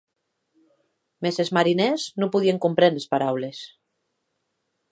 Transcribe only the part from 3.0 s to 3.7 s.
es paraules.